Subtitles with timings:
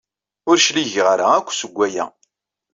[0.49, 2.05] Ur d-cligeɣ ara akk seg waya.